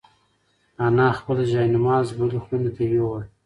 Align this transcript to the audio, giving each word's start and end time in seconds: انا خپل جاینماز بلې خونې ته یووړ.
انا 0.85 1.07
خپل 1.19 1.37
جاینماز 1.51 2.07
بلې 2.17 2.39
خونې 2.45 2.69
ته 2.75 2.83
یووړ. 2.93 3.21